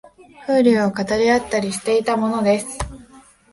[0.47, 2.79] 風流を語り合ったりしていたものです